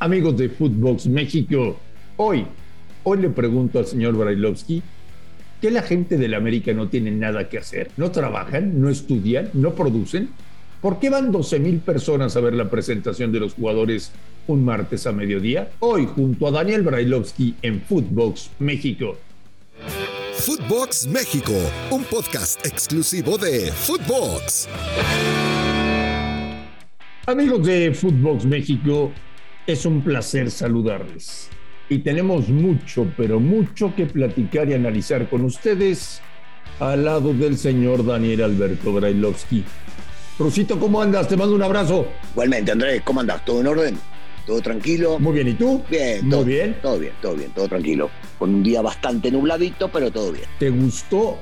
Amigos 0.00 0.36
de 0.36 0.48
Footbox 0.48 1.06
México, 1.06 1.76
hoy, 2.18 2.46
hoy 3.02 3.18
le 3.18 3.30
pregunto 3.30 3.80
al 3.80 3.86
señor 3.86 4.16
Brailovsky 4.16 4.80
que 5.60 5.72
la 5.72 5.82
gente 5.82 6.16
del 6.16 6.34
América 6.34 6.72
no 6.72 6.86
tiene 6.88 7.10
nada 7.10 7.48
que 7.48 7.58
hacer, 7.58 7.90
no 7.96 8.12
trabajan, 8.12 8.80
no 8.80 8.90
estudian, 8.90 9.50
no 9.54 9.74
producen. 9.74 10.28
¿Por 10.80 11.00
qué 11.00 11.10
van 11.10 11.32
12 11.32 11.58
mil 11.58 11.78
personas 11.80 12.36
a 12.36 12.40
ver 12.40 12.54
la 12.54 12.70
presentación 12.70 13.32
de 13.32 13.40
los 13.40 13.54
jugadores 13.54 14.12
un 14.46 14.64
martes 14.64 15.04
a 15.08 15.12
mediodía? 15.12 15.70
Hoy, 15.80 16.06
junto 16.06 16.46
a 16.46 16.52
Daniel 16.52 16.82
Brailovsky 16.82 17.56
en 17.62 17.80
Footbox 17.80 18.50
México. 18.60 19.16
Footbox 20.34 21.08
México, 21.08 21.54
un 21.90 22.04
podcast 22.04 22.64
exclusivo 22.64 23.36
de 23.36 23.72
Footbox. 23.72 24.68
Amigos 27.26 27.66
de 27.66 27.92
Footbox 27.92 28.46
México, 28.46 29.12
es 29.68 29.84
un 29.84 30.00
placer 30.00 30.50
saludarles. 30.50 31.50
Y 31.90 31.98
tenemos 31.98 32.48
mucho, 32.48 33.06
pero 33.18 33.38
mucho 33.38 33.94
que 33.94 34.06
platicar 34.06 34.68
y 34.70 34.72
analizar 34.72 35.28
con 35.28 35.44
ustedes 35.44 36.22
al 36.80 37.04
lado 37.04 37.34
del 37.34 37.58
señor 37.58 38.04
Daniel 38.04 38.44
Alberto 38.44 38.94
Brailovsky. 38.94 39.62
Rusito, 40.38 40.80
¿cómo 40.80 41.02
andas? 41.02 41.28
Te 41.28 41.36
mando 41.36 41.54
un 41.54 41.62
abrazo. 41.62 42.08
Igualmente, 42.32 42.72
Andrés, 42.72 43.02
¿cómo 43.04 43.20
andas? 43.20 43.44
¿Todo 43.44 43.60
en 43.60 43.66
orden? 43.66 43.98
¿Todo 44.46 44.62
tranquilo? 44.62 45.18
Muy 45.18 45.34
bien, 45.34 45.48
¿y 45.48 45.52
tú? 45.52 45.84
Bien, 45.90 46.22
Muy 46.22 46.30
todo 46.30 46.44
bien. 46.44 46.76
Todo 46.80 46.98
bien, 46.98 47.12
todo 47.20 47.34
bien, 47.36 47.50
todo 47.50 47.68
tranquilo. 47.68 48.10
Con 48.38 48.54
un 48.54 48.62
día 48.62 48.80
bastante 48.80 49.30
nubladito, 49.30 49.90
pero 49.92 50.10
todo 50.10 50.32
bien. 50.32 50.46
¿Te 50.58 50.70
gustó 50.70 51.36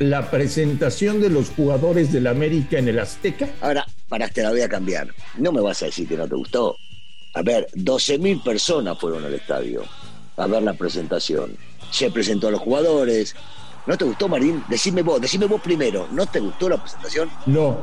la 0.00 0.28
presentación 0.28 1.20
de 1.20 1.30
los 1.30 1.50
jugadores 1.50 2.12
del 2.12 2.26
América 2.26 2.80
en 2.80 2.88
el 2.88 2.98
Azteca? 2.98 3.48
Ahora, 3.60 3.86
para 4.08 4.28
te 4.28 4.42
la 4.42 4.50
voy 4.50 4.62
a 4.62 4.68
cambiar. 4.68 5.06
No 5.36 5.52
me 5.52 5.60
vas 5.60 5.80
a 5.84 5.86
decir 5.86 6.08
que 6.08 6.16
no 6.16 6.26
te 6.26 6.34
gustó. 6.34 6.76
A 7.38 7.42
ver, 7.42 7.68
12.000 7.76 8.42
personas 8.42 8.98
fueron 8.98 9.24
al 9.24 9.32
estadio 9.32 9.82
a 10.36 10.46
ver 10.48 10.60
la 10.60 10.72
presentación. 10.74 11.56
Se 11.92 12.10
presentó 12.10 12.48
a 12.48 12.50
los 12.50 12.60
jugadores. 12.60 13.36
¿No 13.86 13.96
te 13.96 14.04
gustó, 14.04 14.28
Marín? 14.28 14.64
Decime 14.68 15.02
vos, 15.02 15.20
decime 15.20 15.46
vos 15.46 15.60
primero. 15.60 16.08
¿No 16.10 16.26
te 16.26 16.40
gustó 16.40 16.68
la 16.68 16.78
presentación? 16.78 17.30
No. 17.46 17.78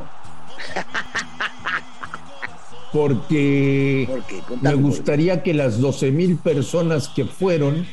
Porque 2.92 4.04
¿Por 4.08 4.22
qué? 4.24 4.42
me 4.60 4.74
gustaría 4.74 5.42
que 5.42 5.54
las 5.54 5.80
12 5.80 6.10
mil 6.10 6.36
personas 6.36 7.08
que 7.08 7.24
fueron 7.24 7.86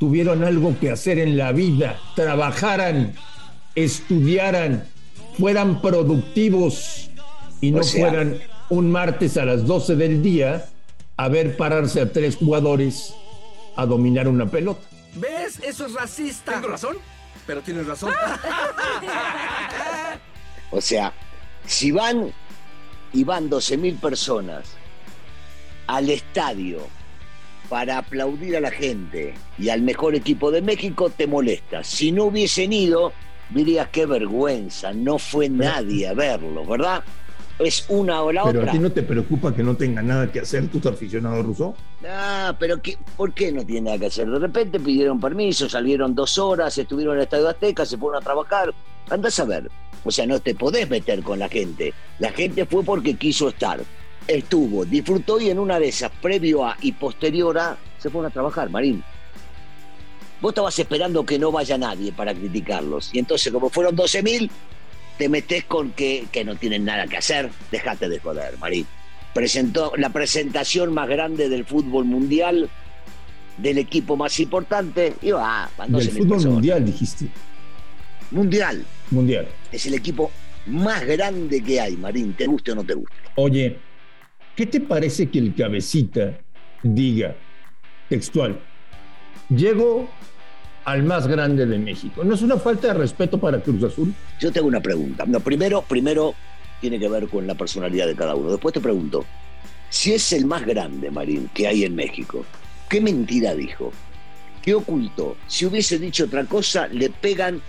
tuvieran 0.00 0.42
algo 0.42 0.74
que 0.80 0.90
hacer 0.90 1.18
en 1.20 1.36
la 1.36 1.52
vida, 1.52 1.98
trabajaran, 2.16 3.14
estudiaran, 3.76 4.84
fueran 5.38 5.80
productivos 5.80 7.10
y 7.60 7.70
no 7.70 7.80
O 7.80 7.82
sea- 7.84 8.08
fueran 8.08 8.38
un 8.70 8.90
martes 8.90 9.36
a 9.36 9.44
las 9.44 9.64
12 9.66 9.94
del 9.94 10.20
día 10.20 10.66
a 11.16 11.28
ver 11.28 11.56
pararse 11.56 12.00
a 12.00 12.12
tres 12.12 12.36
jugadores 12.36 13.14
a 13.76 13.86
dominar 13.86 14.28
una 14.28 14.46
pelota. 14.46 14.80
¿Ves? 15.14 15.60
Eso 15.62 15.86
es 15.86 15.94
racista. 15.94 16.54
¿Tengo 16.54 16.68
razón? 16.68 16.96
Pero 17.46 17.62
tienes 17.62 17.86
razón. 17.86 18.12
O 20.72 20.80
sea, 20.80 21.12
si 21.64 21.92
van 21.92 22.32
y 23.12 23.24
van 23.24 23.48
12.000 23.48 24.00
personas 24.00 24.66
al 25.86 26.10
estadio 26.10 26.80
para 27.68 27.98
aplaudir 27.98 28.56
a 28.56 28.60
la 28.60 28.70
gente 28.70 29.34
y 29.58 29.68
al 29.68 29.82
mejor 29.82 30.14
equipo 30.16 30.50
de 30.50 30.62
México, 30.62 31.08
te 31.08 31.26
molesta. 31.26 31.84
Si 31.84 32.12
no 32.12 32.24
hubiesen 32.24 32.72
ido, 32.72 33.12
dirías 33.50 33.88
qué 33.90 34.06
vergüenza, 34.06 34.92
no 34.92 35.18
fue 35.18 35.48
nadie 35.48 36.08
a 36.08 36.14
verlo, 36.14 36.66
¿verdad? 36.66 37.04
Es 37.58 37.86
una 37.88 38.22
o 38.22 38.30
la 38.32 38.44
Pero 38.44 38.60
otra. 38.60 38.72
a 38.72 38.74
ti 38.74 38.78
no 38.80 38.92
te 38.92 39.02
preocupa 39.02 39.54
que 39.54 39.62
no 39.62 39.74
tengan 39.76 40.06
nada 40.06 40.30
que 40.30 40.40
hacer 40.40 40.68
tus 40.68 40.84
aficionados 40.84 41.44
rusos. 41.46 41.74
Ah, 42.06 42.54
pero 42.58 42.80
¿qué- 42.82 42.98
¿por 43.16 43.32
qué 43.32 43.50
no 43.50 43.64
tiene 43.64 43.82
nada 43.82 43.98
que 43.98 44.06
hacer? 44.06 44.28
De 44.28 44.38
repente 44.38 44.78
pidieron 44.78 45.18
permiso, 45.18 45.66
salieron 45.68 46.14
dos 46.14 46.36
horas, 46.38 46.76
estuvieron 46.76 47.14
en 47.14 47.20
el 47.20 47.24
Estadio 47.24 47.48
Azteca, 47.48 47.86
se 47.86 47.96
fueron 47.96 48.20
a 48.20 48.24
trabajar. 48.24 48.74
Andás 49.08 49.40
a 49.40 49.44
ver. 49.44 49.70
O 50.04 50.10
sea, 50.10 50.26
no 50.26 50.38
te 50.38 50.54
podés 50.54 50.88
meter 50.90 51.22
con 51.22 51.38
la 51.38 51.48
gente. 51.48 51.94
La 52.18 52.30
gente 52.30 52.66
fue 52.66 52.82
porque 52.84 53.14
quiso 53.16 53.48
estar. 53.48 53.80
Estuvo, 54.28 54.84
disfrutó 54.84 55.40
y 55.40 55.48
en 55.50 55.58
una 55.58 55.78
de 55.78 55.88
esas, 55.88 56.10
previo 56.20 56.64
a 56.66 56.76
y 56.82 56.92
posterior 56.92 57.56
a, 57.58 57.76
se 57.98 58.10
fueron 58.10 58.30
a 58.30 58.34
trabajar, 58.34 58.68
Marín. 58.70 59.02
Vos 60.40 60.50
estabas 60.50 60.78
esperando 60.78 61.24
que 61.24 61.38
no 61.38 61.50
vaya 61.50 61.78
nadie 61.78 62.12
para 62.12 62.34
criticarlos. 62.34 63.10
Y 63.14 63.18
entonces, 63.20 63.50
como 63.52 63.70
fueron 63.70 63.96
12.000, 63.96 64.50
te 65.18 65.28
metés 65.28 65.64
con 65.64 65.90
que, 65.92 66.26
que 66.30 66.44
no 66.44 66.56
tienen 66.56 66.84
nada 66.84 67.06
que 67.06 67.16
hacer. 67.16 67.50
Dejate 67.70 68.08
de 68.08 68.18
joder, 68.18 68.56
Marín 68.58 68.86
presentó 69.36 69.92
la 69.98 70.08
presentación 70.08 70.94
más 70.94 71.06
grande 71.10 71.50
del 71.50 71.66
fútbol 71.66 72.06
mundial, 72.06 72.70
del 73.58 73.76
equipo 73.76 74.16
más 74.16 74.40
importante, 74.40 75.12
y 75.20 75.30
va, 75.30 75.68
van 75.76 75.92
Del 75.92 76.08
12.000 76.08 76.10
fútbol 76.12 76.28
personas. 76.28 76.52
mundial, 76.54 76.84
dijiste. 76.86 77.26
Mundial. 78.30 78.84
Mundial. 79.10 79.46
Es 79.70 79.84
el 79.84 79.92
equipo 79.92 80.30
más 80.66 81.04
grande 81.04 81.62
que 81.62 81.78
hay, 81.78 81.98
Marín, 81.98 82.32
te 82.32 82.46
guste 82.46 82.72
o 82.72 82.76
no 82.76 82.84
te 82.84 82.94
guste. 82.94 83.14
Oye, 83.34 83.76
¿qué 84.56 84.64
te 84.64 84.80
parece 84.80 85.28
que 85.28 85.38
el 85.38 85.54
cabecita 85.54 86.38
diga 86.82 87.36
textual? 88.08 88.58
Llego 89.50 90.08
al 90.86 91.02
más 91.02 91.26
grande 91.26 91.66
de 91.66 91.78
México. 91.78 92.22
¿No 92.22 92.34
es 92.34 92.42
una 92.42 92.56
falta 92.56 92.88
de 92.88 92.94
respeto 92.94 93.38
para 93.38 93.60
Cruz 93.60 93.82
Azul? 93.82 94.14
Yo 94.38 94.52
tengo 94.52 94.68
una 94.68 94.80
pregunta. 94.80 95.24
No, 95.26 95.40
primero, 95.40 95.82
primero 95.82 96.34
tiene 96.80 97.00
que 97.00 97.08
ver 97.08 97.26
con 97.26 97.44
la 97.44 97.56
personalidad 97.56 98.06
de 98.06 98.14
cada 98.14 98.36
uno. 98.36 98.52
Después 98.52 98.72
te 98.72 98.80
pregunto, 98.80 99.24
si 99.90 100.12
es 100.12 100.32
el 100.32 100.46
más 100.46 100.64
grande, 100.64 101.10
Marín, 101.10 101.50
que 101.52 101.66
hay 101.66 101.84
en 101.84 101.96
México, 101.96 102.44
¿qué 102.88 103.00
mentira 103.00 103.52
dijo? 103.56 103.92
¿Qué 104.62 104.74
ocultó? 104.74 105.36
Si 105.48 105.66
hubiese 105.66 105.98
dicho 105.98 106.26
otra 106.26 106.44
cosa, 106.44 106.86
le 106.86 107.10
pegan 107.10 107.60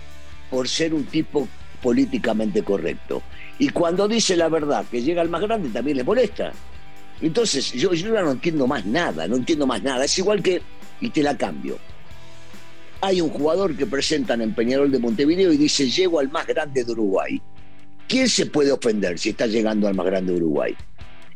por 0.48 0.68
ser 0.68 0.94
un 0.94 1.04
tipo 1.04 1.48
políticamente 1.82 2.62
correcto. 2.62 3.22
Y 3.58 3.70
cuando 3.70 4.06
dice 4.06 4.36
la 4.36 4.48
verdad, 4.48 4.84
que 4.88 5.02
llega 5.02 5.22
al 5.22 5.28
más 5.28 5.42
grande, 5.42 5.70
también 5.70 5.96
le 5.96 6.04
molesta. 6.04 6.52
Entonces, 7.20 7.72
yo, 7.72 7.92
yo 7.94 8.10
no 8.10 8.30
entiendo 8.30 8.68
más 8.68 8.86
nada, 8.86 9.26
no 9.26 9.34
entiendo 9.34 9.66
más 9.66 9.82
nada. 9.82 10.04
Es 10.04 10.16
igual 10.18 10.40
que, 10.40 10.62
y 11.00 11.10
te 11.10 11.24
la 11.24 11.36
cambio. 11.36 11.78
Hay 13.00 13.20
un 13.20 13.30
jugador 13.30 13.76
que 13.76 13.86
presentan 13.86 14.40
en 14.40 14.54
Peñarol 14.54 14.90
de 14.90 14.98
Montevideo 14.98 15.52
y 15.52 15.56
dice, 15.56 15.88
llego 15.88 16.18
al 16.20 16.30
más 16.30 16.46
grande 16.46 16.84
de 16.84 16.92
Uruguay. 16.92 17.40
¿Quién 18.08 18.28
se 18.28 18.46
puede 18.46 18.72
ofender 18.72 19.18
si 19.18 19.30
está 19.30 19.46
llegando 19.46 19.86
al 19.86 19.94
más 19.94 20.06
grande 20.06 20.32
de 20.32 20.38
Uruguay? 20.38 20.74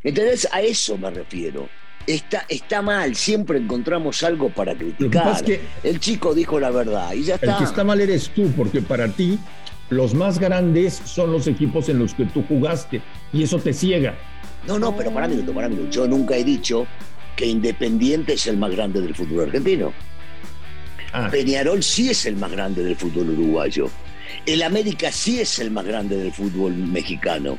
¿Entendés? 0.02 0.48
A 0.50 0.60
eso 0.62 0.98
me 0.98 1.10
refiero. 1.10 1.68
Está, 2.06 2.44
está 2.48 2.82
mal, 2.82 3.14
siempre 3.14 3.58
encontramos 3.58 4.24
algo 4.24 4.50
para 4.50 4.74
criticar. 4.74 5.22
pasa 5.22 5.40
es 5.40 5.42
que 5.44 5.60
El 5.88 6.00
chico 6.00 6.34
dijo 6.34 6.58
la 6.58 6.70
verdad 6.70 7.12
y 7.12 7.22
ya 7.22 7.34
el 7.36 7.40
está. 7.48 7.58
que 7.58 7.64
está 7.64 7.84
mal 7.84 8.00
eres 8.00 8.28
tú, 8.30 8.50
porque 8.56 8.82
para 8.82 9.06
ti 9.06 9.38
los 9.90 10.14
más 10.14 10.40
grandes 10.40 10.94
son 11.04 11.30
los 11.30 11.46
equipos 11.46 11.88
en 11.88 12.00
los 12.00 12.14
que 12.14 12.24
tú 12.24 12.42
jugaste 12.48 13.02
y 13.32 13.44
eso 13.44 13.58
te 13.60 13.72
ciega. 13.72 14.16
No, 14.66 14.78
no, 14.80 14.96
pero 14.96 15.12
para 15.12 15.28
minuto, 15.28 15.52
para 15.52 15.68
minuto. 15.68 15.90
Yo 15.90 16.08
nunca 16.08 16.36
he 16.36 16.42
dicho 16.42 16.86
que 17.36 17.46
Independiente 17.46 18.32
es 18.32 18.46
el 18.48 18.56
más 18.56 18.72
grande 18.72 19.00
del 19.00 19.14
fútbol 19.14 19.44
argentino. 19.44 19.92
Ah, 21.12 21.28
Peñarol 21.30 21.82
sí 21.82 22.10
es 22.10 22.24
el 22.24 22.36
más 22.36 22.50
grande 22.50 22.82
del 22.82 22.96
fútbol 22.96 23.30
uruguayo. 23.30 23.90
El 24.46 24.62
América 24.62 25.12
sí 25.12 25.40
es 25.40 25.58
el 25.58 25.70
más 25.70 25.84
grande 25.84 26.16
del 26.16 26.32
fútbol 26.32 26.74
mexicano. 26.74 27.58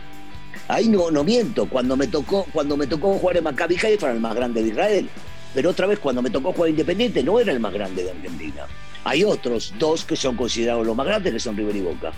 Ahí 0.68 0.88
no, 0.88 1.12
no 1.12 1.24
miento. 1.24 1.68
Cuando 1.68 1.96
me 1.96 2.08
tocó, 2.08 2.48
cuando 2.52 2.76
me 2.76 2.88
tocó 2.88 3.14
jugar 3.14 3.38
en 3.38 3.44
Maccabi 3.44 3.76
Haifa 3.76 4.08
era 4.08 4.16
el 4.16 4.20
más 4.20 4.36
grande 4.36 4.64
de 4.64 4.70
Israel. 4.70 5.10
Pero 5.54 5.70
otra 5.70 5.86
vez 5.86 6.00
cuando 6.00 6.24
me 6.24 6.32
tocó 6.32 6.52
jugar 6.52 6.72
Independiente 6.72 7.24
no 7.24 7.40
era 7.40 7.52
el 7.52 7.60
más 7.60 7.74
grande 7.74 8.04
de 8.04 8.12
Argentina. 8.12 8.66
Hay 9.04 9.24
otros 9.24 9.74
dos 9.78 10.04
que 10.04 10.16
son 10.16 10.36
considerados 10.36 10.86
los 10.86 10.96
más 10.96 11.06
grandes 11.06 11.34
que 11.34 11.40
son 11.40 11.56
River 11.56 11.76
y 11.76 11.82
Boca. 11.82 12.12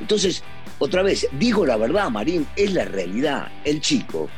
Entonces, 0.00 0.44
otra 0.78 1.02
vez, 1.02 1.26
digo 1.32 1.66
la 1.66 1.76
verdad, 1.76 2.08
Marín, 2.08 2.46
es 2.54 2.72
la 2.72 2.84
realidad. 2.84 3.48
El 3.64 3.80
chico, 3.80 4.28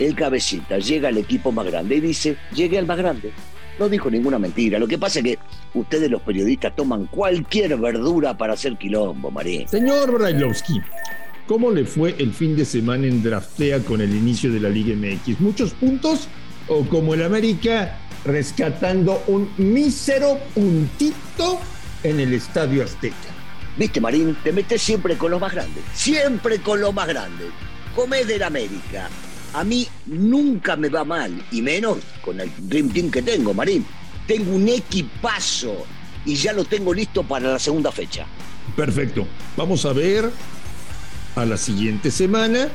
el 0.00 0.16
cabecita, 0.16 0.78
llega 0.78 1.08
al 1.08 1.18
equipo 1.18 1.52
más 1.52 1.66
grande 1.66 1.96
y 1.96 2.00
dice, 2.00 2.36
llegué 2.52 2.78
al 2.78 2.86
más 2.86 2.98
grande. 2.98 3.32
No 3.78 3.88
dijo 3.88 4.10
ninguna 4.10 4.40
mentira. 4.40 4.78
Lo 4.80 4.88
que 4.88 4.98
pasa 4.98 5.20
es 5.20 5.24
que 5.24 5.38
ustedes 5.74 6.10
los 6.10 6.22
periodistas 6.22 6.74
toman 6.74 7.06
cualquier 7.06 7.76
verdura 7.76 8.36
para 8.36 8.54
hacer 8.54 8.76
quilombo, 8.76 9.30
Marín. 9.30 9.68
Señor 9.68 10.12
Brailovsky, 10.12 10.80
¿cómo 11.46 11.70
le 11.70 11.84
fue 11.84 12.14
el 12.18 12.32
fin 12.32 12.56
de 12.56 12.64
semana 12.64 13.06
en 13.06 13.22
Draftea 13.22 13.80
con 13.80 14.00
el 14.00 14.14
inicio 14.14 14.52
de 14.52 14.60
la 14.60 14.68
Liga 14.68 14.94
MX? 14.94 15.40
¿Muchos 15.40 15.72
puntos 15.74 16.28
o 16.68 16.84
como 16.84 17.14
el 17.14 17.22
América 17.22 17.98
rescatando 18.24 19.22
un 19.26 19.50
mísero 19.56 20.38
puntito 20.54 21.60
en 22.02 22.20
el 22.20 22.34
Estadio 22.34 22.84
Azteca? 22.84 23.16
Viste, 23.76 24.00
Marín, 24.00 24.36
te 24.42 24.52
metes 24.52 24.82
siempre 24.82 25.16
con 25.16 25.30
los 25.30 25.40
más 25.40 25.52
grandes. 25.52 25.84
Siempre 25.94 26.58
con 26.58 26.80
los 26.80 26.92
más 26.92 27.06
grandes. 27.06 27.46
Comés 27.94 28.26
del 28.26 28.42
América. 28.42 29.08
A 29.54 29.64
mí 29.64 29.86
nunca 30.06 30.76
me 30.76 30.88
va 30.88 31.04
mal, 31.04 31.42
y 31.52 31.62
menos 31.62 31.98
con 32.22 32.40
el 32.40 32.50
Dream 32.58 32.90
Team 32.90 33.10
que 33.10 33.22
tengo, 33.22 33.54
Marín. 33.54 33.86
Tengo 34.28 34.54
un 34.54 34.68
equipazo 34.68 35.84
y 36.24 36.36
ya 36.36 36.52
lo 36.52 36.64
tengo 36.64 36.94
listo 36.94 37.24
para 37.24 37.50
la 37.50 37.58
segunda 37.58 37.90
fecha. 37.90 38.26
Perfecto. 38.76 39.26
Vamos 39.56 39.84
a 39.84 39.92
ver 39.92 40.30
a 41.34 41.44
la 41.44 41.56
siguiente 41.56 42.12
semana 42.12 42.68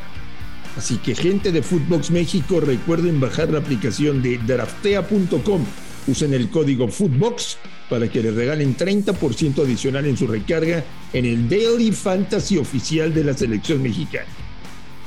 Así 0.77 0.97
que 0.97 1.13
gente 1.13 1.51
de 1.51 1.61
Footbox 1.61 2.09
México, 2.09 2.59
recuerden 2.59 3.19
bajar 3.19 3.50
la 3.50 3.59
aplicación 3.59 4.21
de 4.23 4.39
draftea.com. 4.39 5.65
Usen 6.07 6.33
el 6.33 6.50
código 6.50 6.88
Footbox 6.88 7.57
para 7.89 8.09
que 8.09 8.23
les 8.23 8.33
regalen 8.33 8.75
30% 8.75 9.63
adicional 9.63 10.05
en 10.05 10.17
su 10.17 10.25
recarga 10.25 10.83
en 11.13 11.25
el 11.25 11.47
Daily 11.47 11.91
Fantasy 11.91 12.57
oficial 12.57 13.13
de 13.13 13.23
la 13.23 13.33
selección 13.35 13.83
mexicana. 13.83 14.25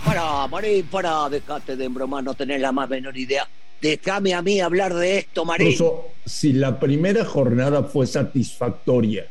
Para, 0.05 0.47
Marín, 0.47 0.87
para, 0.87 1.29
dejate 1.29 1.77
de 1.77 1.85
embromar, 1.85 2.23
no 2.23 2.35
tenés 2.35 2.61
la 2.61 2.71
más 2.71 2.89
menor 2.89 3.17
idea. 3.17 3.49
Déjame 3.81 4.35
a 4.35 4.43
mí 4.43 4.61
hablar 4.61 4.95
de 4.95 5.19
esto, 5.19 5.45
Marín. 5.45 5.69
Incluso 5.69 6.09
si 6.25 6.53
la 6.53 6.81
primera 6.81 7.25
jornada 7.25 7.85
fue 7.85 8.07
satisfactoria, 8.07 9.27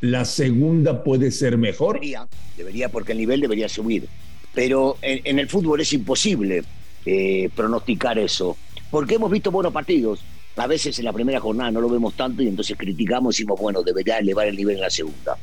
¿la 0.00 0.24
segunda 0.24 1.02
puede 1.02 1.30
ser 1.30 1.58
mejor? 1.58 1.94
Debería, 1.94 2.26
debería 2.56 2.88
porque 2.88 3.12
el 3.12 3.18
nivel 3.18 3.40
debería 3.40 3.68
subir. 3.68 4.08
Pero 4.54 4.96
en, 5.02 5.20
en 5.24 5.38
el 5.38 5.48
fútbol 5.48 5.80
es 5.80 5.92
imposible 5.92 6.62
eh, 7.04 7.50
pronosticar 7.54 8.18
eso. 8.18 8.56
Porque 8.90 9.14
hemos 9.14 9.30
visto 9.30 9.50
buenos 9.50 9.72
partidos. 9.72 10.20
A 10.56 10.66
veces 10.66 10.98
en 10.98 11.06
la 11.06 11.12
primera 11.12 11.40
jornada 11.40 11.70
no 11.70 11.80
lo 11.80 11.88
vemos 11.88 12.14
tanto 12.14 12.42
y 12.42 12.48
entonces 12.48 12.76
criticamos 12.76 13.34
y 13.34 13.38
decimos, 13.38 13.58
bueno, 13.58 13.82
debería 13.82 14.18
elevar 14.18 14.46
el 14.46 14.56
nivel 14.56 14.76
en 14.76 14.82
la 14.82 14.90
segunda. 14.90 15.36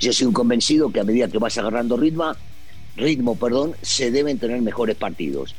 Yo 0.00 0.12
soy 0.12 0.28
un 0.28 0.32
convencido 0.32 0.90
que 0.90 1.00
a 1.00 1.04
medida 1.04 1.28
que 1.28 1.38
vas 1.38 1.58
agarrando 1.58 1.96
ritmo, 1.96 2.32
ritmo, 2.96 3.36
perdón, 3.36 3.74
se 3.82 4.10
deben 4.10 4.38
tener 4.38 4.62
mejores 4.62 4.96
partidos 4.96 5.54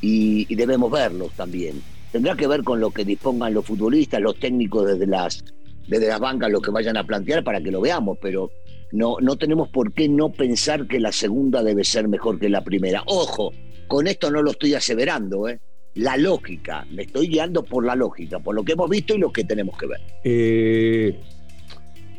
y, 0.00 0.46
y, 0.48 0.54
debemos 0.54 0.90
verlos 0.90 1.32
también. 1.32 1.82
Tendrá 2.12 2.36
que 2.36 2.46
ver 2.46 2.62
con 2.62 2.80
lo 2.80 2.90
que 2.90 3.04
dispongan 3.04 3.54
los 3.54 3.64
futbolistas, 3.64 4.20
los 4.20 4.38
técnicos 4.38 4.86
desde 4.86 5.06
las, 5.06 5.44
desde 5.88 6.08
las 6.08 6.20
bancas, 6.20 6.50
lo 6.50 6.60
que 6.60 6.70
vayan 6.70 6.96
a 6.96 7.04
plantear 7.04 7.44
para 7.44 7.60
que 7.60 7.70
lo 7.70 7.80
veamos, 7.80 8.18
pero 8.20 8.50
no, 8.92 9.16
no 9.20 9.36
tenemos 9.36 9.68
por 9.68 9.92
qué 9.92 10.08
no 10.08 10.30
pensar 10.30 10.86
que 10.86 11.00
la 11.00 11.12
segunda 11.12 11.62
debe 11.62 11.84
ser 11.84 12.08
mejor 12.08 12.38
que 12.38 12.48
la 12.48 12.62
primera. 12.62 13.02
Ojo, 13.06 13.52
con 13.86 14.06
esto 14.06 14.30
no 14.30 14.42
lo 14.42 14.52
estoy 14.52 14.74
aseverando, 14.74 15.48
¿eh? 15.48 15.60
La 15.94 16.18
lógica, 16.18 16.86
me 16.90 17.04
estoy 17.04 17.28
guiando 17.28 17.64
por 17.64 17.84
la 17.84 17.96
lógica, 17.96 18.38
por 18.38 18.54
lo 18.54 18.64
que 18.64 18.72
hemos 18.72 18.90
visto 18.90 19.14
y 19.14 19.18
lo 19.18 19.32
que 19.32 19.44
tenemos 19.44 19.78
que 19.78 19.86
ver. 19.86 20.00
Eh, 20.24 21.18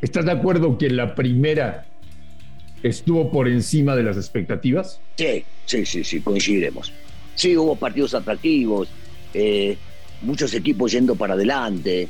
¿Estás 0.01 0.25
de 0.25 0.31
acuerdo 0.31 0.79
que 0.79 0.89
la 0.89 1.13
primera 1.13 1.85
estuvo 2.81 3.31
por 3.31 3.47
encima 3.47 3.95
de 3.95 4.03
las 4.03 4.17
expectativas? 4.17 4.99
Sí, 5.15 5.43
sí, 5.65 5.85
sí, 5.85 6.03
sí, 6.03 6.21
coincidiremos. 6.21 6.91
Sí, 7.37 7.55
hubo 7.55 7.75
partidos 7.75 8.15
atractivos, 8.15 8.89
eh, 9.31 9.77
muchos 10.23 10.53
equipos 10.55 10.91
yendo 10.91 11.15
para 11.15 11.35
adelante, 11.35 12.09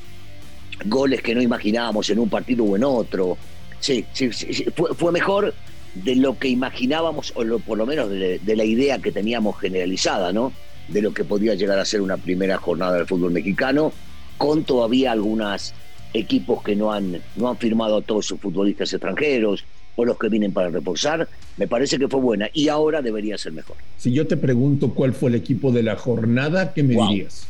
goles 0.86 1.22
que 1.22 1.36
no 1.36 1.42
imaginábamos 1.42 2.10
en 2.10 2.20
un 2.20 2.30
partido 2.30 2.64
o 2.64 2.78
en 2.78 2.86
otro. 2.86 3.38
Sí, 3.82 4.06
sí, 4.14 4.32
sí. 4.32 4.66
Fue, 4.74 4.96
fue, 4.96 5.12
mejor 5.12 5.54
de 5.96 6.16
lo 6.16 6.40
que 6.40 6.48
imaginábamos, 6.48 7.34
o 7.36 7.44
por 7.60 7.78
lo 7.78 7.86
menos 7.86 8.10
de, 8.10 8.40
de, 8.40 8.56
la 8.56 8.64
idea 8.64 9.00
que 9.00 9.12
teníamos 9.12 9.60
generalizada, 9.60 10.32
¿no? 10.32 10.54
De 10.88 11.02
lo 11.02 11.14
que 11.14 11.26
podía 11.26 11.56
llegar 11.56 11.78
a 11.78 11.84
ser 11.84 12.00
una 12.00 12.16
primera 12.16 12.58
jornada 12.58 12.94
del 12.94 13.06
fútbol 13.06 13.32
mexicano, 13.32 13.92
con 14.38 14.64
todavía 14.64 15.12
algunos 15.12 15.74
equipos 16.14 16.64
que 16.64 16.76
no 16.76 16.92
han, 16.92 17.22
no 17.36 17.50
han 17.50 17.58
firmado 17.58 17.98
a 17.98 18.02
todos 18.02 18.26
sus 18.26 18.40
futbolistas 18.40 18.92
extranjeros, 18.94 19.66
o 19.98 20.06
los 20.06 20.18
que 20.18 20.30
vienen 20.30 20.54
para 20.54 20.70
reforzar, 20.70 21.28
me 21.58 21.68
parece 21.68 21.98
que 21.98 22.08
fue 22.08 22.22
buena 22.22 22.50
y 22.54 22.70
ahora 22.70 23.02
debería 23.02 23.38
ser 23.38 23.52
mejor. 23.52 23.76
Si 23.98 24.14
yo 24.14 24.28
te 24.28 24.38
pregunto 24.38 24.94
cuál 24.94 25.14
fue 25.14 25.30
el 25.32 25.36
equipo 25.36 25.72
de 25.72 25.84
la 25.84 25.96
jornada, 25.96 26.74
¿qué 26.74 26.84
me 26.84 26.96
wow. 26.96 27.10
dirías? 27.10 27.48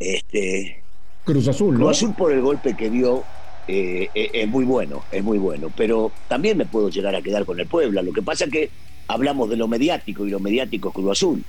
Este, 0.00 0.82
Cruz 1.24 1.46
Azul, 1.46 1.74
¿no? 1.74 1.80
Cruz 1.80 1.98
Azul 1.98 2.14
por 2.14 2.32
el 2.32 2.40
golpe 2.40 2.74
que 2.74 2.88
dio 2.88 3.22
eh, 3.68 4.08
eh, 4.14 4.30
es 4.32 4.48
muy 4.48 4.64
bueno, 4.64 5.04
es 5.12 5.22
muy 5.22 5.36
bueno, 5.36 5.70
pero 5.76 6.10
también 6.26 6.56
me 6.56 6.64
puedo 6.64 6.88
llegar 6.88 7.14
a 7.14 7.20
quedar 7.20 7.44
con 7.44 7.60
el 7.60 7.66
Puebla. 7.66 8.00
Lo 8.00 8.14
que 8.14 8.22
pasa 8.22 8.46
es 8.46 8.50
que 8.50 8.70
hablamos 9.06 9.50
de 9.50 9.56
lo 9.56 9.68
mediático 9.68 10.26
y 10.26 10.30
lo 10.30 10.40
mediático 10.40 10.88
es 10.88 10.94
Cruz 10.94 11.10
Azul. 11.10 11.44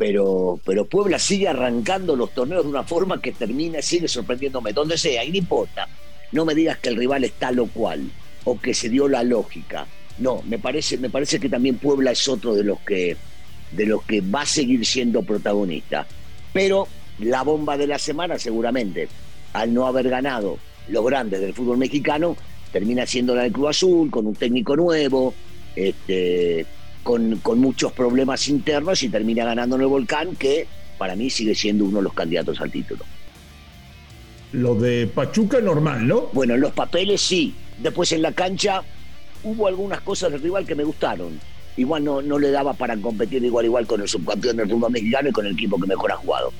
Pero, 0.00 0.58
pero 0.64 0.86
Puebla 0.86 1.18
sigue 1.18 1.46
arrancando 1.46 2.16
los 2.16 2.30
torneos 2.30 2.64
de 2.64 2.70
una 2.70 2.84
forma 2.84 3.20
que 3.20 3.32
termina, 3.32 3.82
sigue 3.82 4.08
sorprendiéndome, 4.08 4.72
donde 4.72 4.96
sea, 4.96 5.22
y 5.22 5.30
no 5.30 5.36
importa. 5.36 5.86
No 6.32 6.46
me 6.46 6.54
digas 6.54 6.78
que 6.78 6.88
el 6.88 6.96
rival 6.96 7.22
está 7.24 7.52
lo 7.52 7.66
cual 7.66 8.10
o 8.44 8.58
que 8.58 8.72
se 8.72 8.88
dio 8.88 9.08
la 9.08 9.22
lógica. 9.22 9.86
No, 10.16 10.40
me 10.48 10.58
parece, 10.58 10.96
me 10.96 11.10
parece 11.10 11.38
que 11.38 11.50
también 11.50 11.76
Puebla 11.76 12.12
es 12.12 12.26
otro 12.28 12.54
de 12.54 12.64
los 12.64 12.80
que 12.80 13.14
de 13.72 13.84
los 13.84 14.02
que 14.04 14.22
va 14.22 14.40
a 14.40 14.46
seguir 14.46 14.86
siendo 14.86 15.22
protagonista. 15.22 16.06
Pero 16.54 16.88
la 17.18 17.42
bomba 17.42 17.76
de 17.76 17.86
la 17.86 17.98
semana, 17.98 18.38
seguramente, 18.38 19.06
al 19.52 19.74
no 19.74 19.86
haber 19.86 20.08
ganado 20.08 20.56
los 20.88 21.04
grandes 21.04 21.42
del 21.42 21.52
fútbol 21.52 21.76
mexicano, 21.76 22.38
termina 22.72 23.04
siendo 23.04 23.34
la 23.34 23.42
del 23.42 23.52
Club 23.52 23.68
Azul, 23.68 24.10
con 24.10 24.26
un 24.26 24.34
técnico 24.34 24.74
nuevo, 24.76 25.34
este, 25.76 26.64
con, 27.02 27.36
con 27.36 27.58
muchos 27.58 27.92
problemas 27.92 28.48
internos 28.48 29.02
y 29.02 29.08
termina 29.08 29.44
ganando 29.44 29.76
en 29.76 29.82
el 29.82 29.88
Volcán, 29.88 30.36
que 30.36 30.66
para 30.98 31.16
mí 31.16 31.30
sigue 31.30 31.54
siendo 31.54 31.84
uno 31.84 31.98
de 31.98 32.04
los 32.04 32.12
candidatos 32.12 32.60
al 32.60 32.70
título. 32.70 33.04
Lo 34.52 34.74
de 34.74 35.06
Pachuca 35.06 35.60
normal, 35.60 36.06
¿no? 36.06 36.28
Bueno, 36.32 36.54
en 36.54 36.60
los 36.60 36.72
papeles 36.72 37.20
sí, 37.20 37.54
Después 37.80 38.12
en 38.12 38.20
la 38.20 38.32
cancha 38.32 38.82
hubo 39.42 39.66
algunas 39.66 40.02
cosas 40.02 40.30
del 40.32 40.42
rival 40.42 40.66
que 40.66 40.74
me 40.74 40.84
gustaron. 40.84 41.40
Igual 41.76 42.04
no, 42.04 42.20
no 42.20 42.38
le 42.38 42.50
daba 42.50 42.74
para 42.74 42.94
competir 42.96 43.42
igual 43.42 43.64
igual 43.64 43.86
con 43.86 44.02
el 44.02 44.08
subcampeón 44.08 44.58
del 44.58 44.68
fútbol 44.68 44.92
mexicano 44.92 45.30
y 45.30 45.32
con 45.32 45.46
el 45.46 45.52
equipo 45.52 45.80
que 45.80 45.86
mejor 45.86 46.12
ha 46.12 46.16
jugado. 46.16 46.52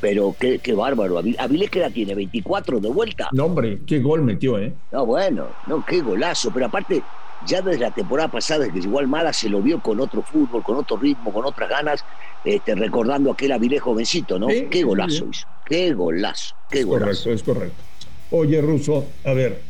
Pero 0.00 0.36
qué, 0.38 0.60
qué 0.60 0.74
bárbaro. 0.74 1.20
¿Avilés 1.38 1.70
qué 1.70 1.80
edad 1.80 1.90
tiene? 1.90 2.14
¿24 2.14 2.78
de 2.78 2.88
vuelta? 2.88 3.28
No, 3.32 3.46
hombre, 3.46 3.80
qué 3.84 3.98
gol 3.98 4.22
metió, 4.22 4.56
¿eh? 4.60 4.72
No, 4.92 5.04
bueno, 5.04 5.48
no, 5.66 5.84
qué 5.84 6.00
golazo. 6.00 6.52
Pero 6.52 6.66
aparte, 6.66 7.02
ya 7.46 7.62
desde 7.62 7.80
la 7.80 7.90
temporada 7.90 8.30
pasada, 8.30 8.60
desde 8.60 8.74
que 8.74 8.80
llegó 8.80 8.98
Almada, 8.98 9.32
se 9.32 9.48
lo 9.48 9.62
vio 9.62 9.80
con 9.80 10.00
otro 10.00 10.22
fútbol, 10.22 10.62
con 10.62 10.76
otro 10.76 10.96
ritmo, 10.96 11.32
con 11.32 11.44
otras 11.44 11.68
ganas, 11.68 12.04
este, 12.44 12.74
recordando 12.74 13.32
aquel 13.32 13.52
Avilés 13.52 13.80
jovencito, 13.80 14.38
¿no? 14.38 14.48
¿Sí? 14.48 14.66
Qué 14.70 14.82
golazo 14.82 15.24
sí. 15.24 15.30
hizo. 15.30 15.46
Qué 15.66 15.92
golazo. 15.92 16.54
Qué 16.70 16.80
es 16.80 16.86
golazo. 16.86 17.04
correcto, 17.06 17.32
es 17.32 17.42
correcto. 17.42 17.82
Oye, 18.30 18.60
Ruso, 18.60 19.06
a 19.24 19.32
ver, 19.32 19.62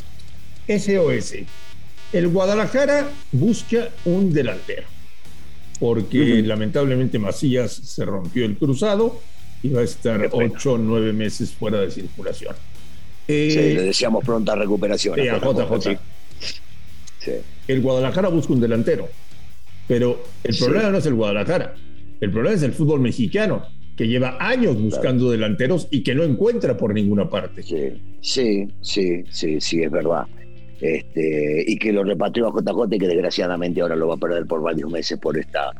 SOS. 0.69 1.35
El 2.13 2.29
Guadalajara 2.29 3.09
busca 3.33 3.89
un 4.05 4.33
delantero, 4.33 4.87
porque 5.79 6.19
uh 6.19 6.25
-huh. 6.25 6.45
lamentablemente 6.47 7.19
Macías 7.19 7.73
se 7.73 8.05
rompió 8.05 8.45
el 8.45 8.57
cruzado 8.57 9.21
y 9.63 9.71
va 9.71 9.81
a 9.81 9.85
estar 9.85 10.29
ocho 10.33 10.73
o 10.73 10.79
nueve 10.79 11.13
meses 11.13 11.51
fuera 11.53 11.81
de 11.81 11.91
circulación. 11.91 12.55
Eh, 13.27 13.49
sí, 13.51 13.75
le 13.75 13.83
deseamos 13.83 14.25
pronta 14.25 14.55
recuperación. 14.55 15.17
Sí, 15.17 15.29
a 15.29 15.39
JJ. 15.39 15.83
Sí. 15.83 15.99
Sí. 17.21 17.33
El 17.69 17.81
Guadalajara 17.81 18.29
busca 18.29 18.53
un 18.53 18.61
delantero, 18.61 19.09
pero 19.87 20.25
el 20.43 20.57
problema 20.57 20.91
no 20.91 20.99
es 20.99 21.07
el 21.07 21.15
Guadalajara, 21.15 21.75
el 22.21 22.31
problema 22.31 22.57
es 22.57 22.63
el 22.63 22.73
fútbol 22.73 23.01
mexicano 23.01 23.63
que 23.97 24.09
lleva 24.09 24.37
años 24.41 24.81
buscando 24.81 25.25
claro. 25.25 25.31
delanteros 25.31 25.89
y 25.91 26.03
que 26.03 26.15
no 26.15 26.25
encuentra 26.25 26.77
por 26.77 26.95
ninguna 26.95 27.29
parte. 27.29 27.63
Sí, 27.63 28.01
sí, 28.21 28.69
sí, 28.81 29.25
sí, 29.31 29.61
sí 29.61 29.83
es 29.83 29.91
verdad 29.91 30.27
este, 30.81 31.65
y 31.67 31.77
que 31.79 31.93
lo 31.93 32.05
repatrió 32.05 32.49
a 32.49 32.51
JJ 32.53 32.95
y 32.95 32.99
que 32.99 33.09
desgraciadamente 33.09 33.81
ahora 33.81 33.97
lo 33.97 34.09
va 34.09 34.15
a 34.15 34.19
perder 34.19 34.47
por 34.47 34.63
varios 34.63 34.91
meses 34.91 35.19
por 35.19 35.39
esta, 35.39 35.73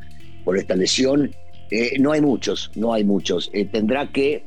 por 0.45 0.57
esta 0.57 0.75
lesión. 0.75 1.31
Eh, 1.71 1.97
no 2.01 2.13
hay 2.13 2.21
muchos, 2.21 2.71
no 2.75 2.93
hay 2.93 3.05
muchos. 3.05 3.51
Eh, 3.53 3.67
tendrá 3.67 4.11
que, 4.11 4.45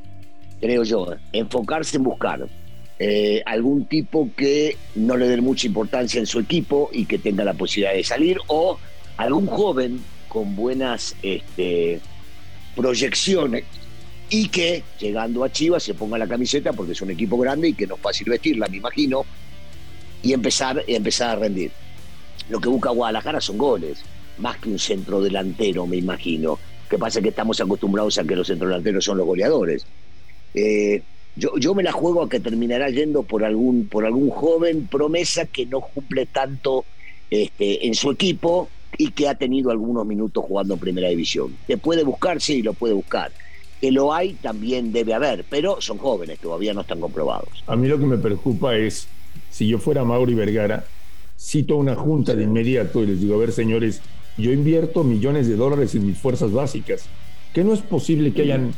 creo 0.59 0.83
yo, 0.83 1.07
enfocarse 1.31 1.97
en 1.97 2.03
buscar 2.03 2.47
eh, 3.03 3.41
algún 3.47 3.85
tipo 3.85 4.29
que 4.37 4.77
no 4.93 5.17
le 5.17 5.27
dé 5.27 5.41
mucha 5.41 5.65
importancia 5.65 6.19
en 6.19 6.27
su 6.27 6.39
equipo 6.39 6.91
y 6.93 7.05
que 7.05 7.17
tenga 7.17 7.43
la 7.43 7.55
posibilidad 7.55 7.95
de 7.95 8.03
salir, 8.03 8.37
o 8.45 8.77
algún 9.17 9.47
joven 9.47 9.99
con 10.27 10.55
buenas 10.55 11.15
este, 11.23 11.99
proyecciones 12.75 13.63
y 14.29 14.49
que 14.49 14.83
llegando 14.99 15.43
a 15.43 15.51
Chivas 15.51 15.81
se 15.81 15.95
ponga 15.95 16.19
la 16.19 16.27
camiseta 16.27 16.73
porque 16.73 16.91
es 16.91 17.01
un 17.01 17.09
equipo 17.09 17.39
grande 17.39 17.69
y 17.69 17.73
que 17.73 17.87
no 17.87 17.95
es 17.95 18.01
fácil 18.01 18.29
vestirla, 18.29 18.67
me 18.67 18.77
imagino, 18.77 19.25
y 20.21 20.33
empezar, 20.33 20.83
empezar 20.85 21.31
a 21.31 21.39
rendir. 21.39 21.71
Lo 22.49 22.61
que 22.61 22.69
busca 22.69 22.91
Guadalajara 22.91 23.41
son 23.41 23.57
goles, 23.57 24.03
más 24.37 24.57
que 24.57 24.69
un 24.69 24.77
centro 24.77 25.23
delantero, 25.23 25.87
me 25.87 25.97
imagino. 25.97 26.59
que 26.87 26.99
pasa 26.99 27.19
que 27.19 27.29
estamos 27.29 27.59
acostumbrados 27.59 28.19
a 28.19 28.23
que 28.25 28.35
los 28.35 28.45
centrodelanteros 28.45 29.03
son 29.03 29.17
los 29.17 29.25
goleadores. 29.25 29.87
Eh, 30.53 31.01
yo, 31.35 31.57
yo 31.57 31.73
me 31.73 31.83
la 31.83 31.91
juego 31.91 32.23
a 32.23 32.29
que 32.29 32.39
terminará 32.39 32.89
yendo 32.89 33.23
por 33.23 33.43
algún, 33.43 33.87
por 33.87 34.05
algún 34.05 34.29
joven 34.29 34.87
promesa 34.87 35.45
que 35.45 35.65
no 35.65 35.81
cumple 35.81 36.25
tanto 36.25 36.85
este, 37.29 37.87
en 37.87 37.95
su 37.95 38.11
equipo 38.11 38.69
y 38.97 39.11
que 39.11 39.29
ha 39.29 39.35
tenido 39.35 39.71
algunos 39.71 40.05
minutos 40.05 40.43
jugando 40.45 40.73
en 40.73 40.79
primera 40.79 41.09
división. 41.09 41.55
¿Te 41.65 41.77
puede 41.77 42.03
buscar? 42.03 42.41
Sí, 42.41 42.61
lo 42.61 42.73
puede 42.73 42.93
buscar. 42.93 43.31
Que 43.79 43.91
lo 43.91 44.13
hay, 44.13 44.33
también 44.33 44.91
debe 44.91 45.13
haber, 45.13 45.45
pero 45.49 45.81
son 45.81 45.97
jóvenes, 45.97 46.39
todavía 46.39 46.73
no 46.73 46.81
están 46.81 46.99
comprobados. 46.99 47.63
A 47.65 47.75
mí 47.75 47.87
lo 47.87 47.97
que 47.97 48.05
me 48.05 48.17
preocupa 48.17 48.75
es 48.75 49.07
si 49.49 49.67
yo 49.67 49.79
fuera 49.79 50.03
Mauri 50.03 50.33
Vergara, 50.33 50.85
cito 51.39 51.77
una 51.77 51.95
junta 51.95 52.35
de 52.35 52.43
inmediato 52.43 53.01
y 53.01 53.07
les 53.07 53.21
digo, 53.21 53.35
a 53.35 53.39
ver, 53.39 53.51
señores, 53.51 54.01
yo 54.37 54.51
invierto 54.51 55.03
millones 55.03 55.47
de 55.47 55.55
dólares 55.55 55.95
en 55.95 56.05
mis 56.05 56.17
fuerzas 56.17 56.51
básicas, 56.51 57.05
que 57.53 57.63
no 57.63 57.73
es 57.73 57.81
posible 57.81 58.33
que 58.33 58.43
hayan 58.43 58.73